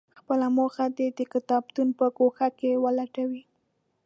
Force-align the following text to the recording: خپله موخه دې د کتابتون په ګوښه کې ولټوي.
خپله 0.19 0.47
موخه 0.57 0.85
دې 0.97 1.07
د 1.17 1.19
کتابتون 1.33 1.87
په 1.99 2.05
ګوښه 2.17 2.47
کې 2.59 2.81
ولټوي. 2.83 3.43